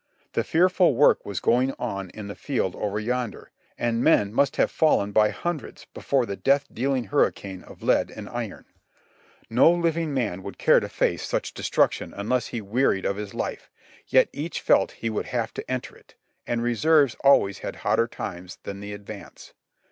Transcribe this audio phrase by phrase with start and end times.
[0.33, 4.71] The fearful work was going on in the field over yonder; and men must have
[4.71, 8.65] fallen by hundreds before that death dealing hur ricane of lead and iron.
[9.47, 12.13] No living man would care to face such lyZ JOHNNY RKB and BILI.Y YANK destruction
[12.17, 13.69] unless he wearied of his life,
[14.07, 16.15] yet each felt he would have to enter it;
[16.47, 19.53] and reserves always had hotter times than the advance.